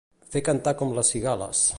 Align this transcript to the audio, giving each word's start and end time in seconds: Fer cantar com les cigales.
Fer 0.35 0.41
cantar 0.47 0.73
com 0.79 0.95
les 1.01 1.11
cigales. 1.17 1.63